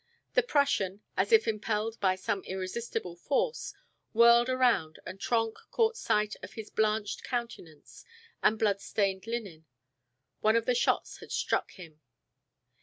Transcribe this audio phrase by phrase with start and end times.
[0.33, 3.75] The Prussian, as if impelled by some irresistible force,
[4.13, 8.03] whirled around and Trenck caught sight of his blanched countenance
[8.41, 9.67] and blood stained linen.
[10.39, 12.01] One of the shots had struck him!